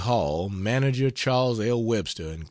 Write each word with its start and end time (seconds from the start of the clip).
Hall 0.05 0.49
(manager 0.49 1.11
Chas. 1.11 1.59
L. 1.59 1.83
Webster 1.83 2.23
& 2.23 2.37
Co.) 2.37 2.39